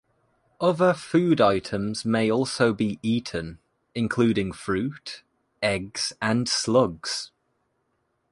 [0.59, 3.59] Other food items may also be eaten,
[3.93, 5.21] including fruit,
[5.61, 7.29] eggs and slugs.